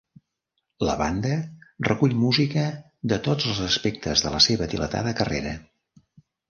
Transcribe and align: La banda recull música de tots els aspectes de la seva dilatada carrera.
La 0.87 0.95
banda 1.01 1.33
recull 1.89 2.17
música 2.23 2.65
de 3.15 3.21
tots 3.29 3.49
els 3.53 3.63
aspectes 3.69 4.27
de 4.27 4.35
la 4.39 4.43
seva 4.51 4.71
dilatada 4.75 5.19
carrera. 5.23 5.59